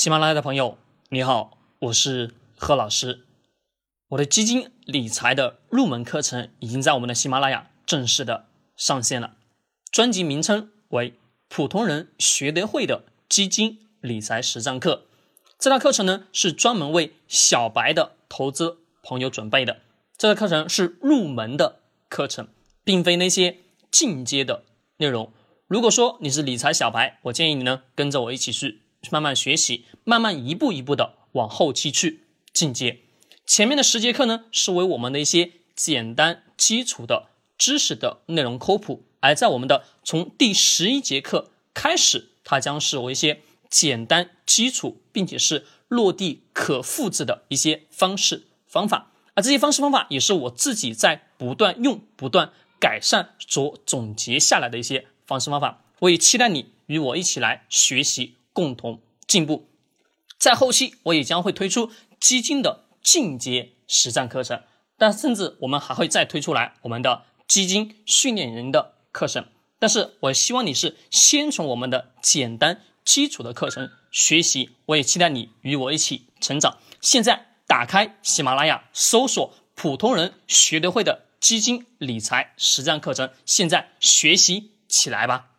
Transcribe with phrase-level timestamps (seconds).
[0.00, 0.78] 喜马拉雅的朋友，
[1.10, 3.26] 你好，我是贺老师。
[4.08, 8.46] 我的基金理财的入门课程已经在我们的喜马拉雅正式的
[8.78, 9.36] 上线了，
[9.92, 11.10] 专辑名称为
[11.50, 15.04] 《普通人学得会的基金理财实战课》。
[15.58, 19.82] 这套课程呢是专门为小白的投资朋友准备的，
[20.16, 22.48] 这套课程是入门的课程，
[22.82, 23.58] 并非那些
[23.90, 24.64] 进阶的
[24.96, 25.30] 内容。
[25.66, 28.80] 如果说你是理财小白，我建议你呢跟着我一起去。
[29.10, 33.00] 慢慢学习，慢慢一步一步的往后期去进阶。
[33.46, 49.10] 前面的十节课呢，是为我们的一些简单基础的知识的内容科普；而在我们的从第十一节课开始，它将是我一些简单基础，并且是落地可复制的一些方式方法。
[49.34, 55.84] 而这些方式方法，也是我自己在不断用、不断改善所总结下来的一些方式方法。
[56.00, 58.36] 我也期待你与我一起来学习。
[58.60, 59.70] 共同进步，
[60.36, 64.62] 在后期我也将会推出基金的进阶实战课程，
[64.98, 69.46] 但甚至我们还会再推出来我们的基金训练营的课程。
[69.78, 76.76] 但是我希望你是先从我们的简单基础的课程学习，我也期待你与我一起成长。
[77.00, 85.49] 现在打开喜马拉雅，搜索“普通人学得会的基金理财实战课程”，现在学习起来吧。